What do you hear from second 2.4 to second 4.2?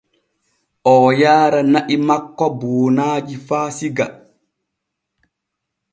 buunaaji faa Siga.